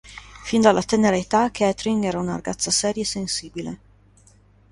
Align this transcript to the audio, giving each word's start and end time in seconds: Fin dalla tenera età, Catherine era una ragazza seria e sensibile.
Fin 0.45 0.61
dalla 0.61 0.81
tenera 0.81 1.15
età, 1.15 1.51
Catherine 1.51 2.07
era 2.07 2.17
una 2.17 2.33
ragazza 2.33 2.71
seria 2.71 3.03
e 3.03 3.05
sensibile. 3.05 3.79